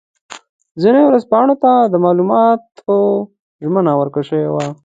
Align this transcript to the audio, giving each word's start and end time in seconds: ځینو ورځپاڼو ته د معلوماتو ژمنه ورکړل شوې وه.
ځینو 0.81 0.99
ورځپاڼو 1.09 1.55
ته 1.63 1.71
د 1.93 1.95
معلوماتو 2.03 2.97
ژمنه 3.63 3.91
ورکړل 3.95 4.25
شوې 4.29 4.49
وه. 4.53 4.65